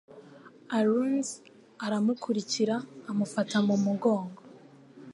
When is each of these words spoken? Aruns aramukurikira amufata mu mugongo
Aruns 0.77 1.29
aramukurikira 1.85 2.75
amufata 3.11 3.57
mu 3.67 3.75
mugongo 3.85 4.39